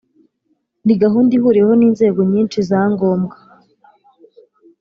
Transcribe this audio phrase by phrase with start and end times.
[0.85, 3.35] ni gahunda ihuriweho n'inzego nyinshi za ngombwa.